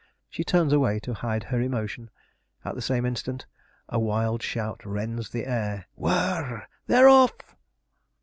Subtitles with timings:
[0.31, 2.09] She turns away to hide her emotion;
[2.65, 3.45] at the same instant
[3.87, 6.69] a wild shout rends the air 'W h i r r!
[6.87, 7.55] They're off!'